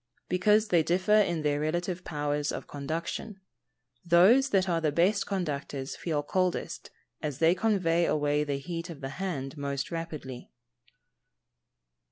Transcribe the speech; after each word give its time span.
_Because 0.29 0.69
they 0.69 0.81
differ 0.81 1.11
in 1.13 1.43
their 1.43 1.59
relative 1.59 2.03
powers 2.03 2.51
of 2.51 2.65
conduction. 2.65 3.39
Those 4.03 4.49
that 4.49 4.67
are 4.67 4.81
the 4.81 4.91
best 4.91 5.27
conductors 5.27 5.95
feel 5.95 6.23
coldest, 6.23 6.89
as 7.21 7.37
they 7.37 7.53
convey 7.53 8.07
away 8.07 8.43
the 8.43 8.57
heat 8.57 8.89
of 8.89 9.01
the 9.01 9.09
hand 9.09 9.57
most 9.59 9.91
rapidly. 9.91 10.49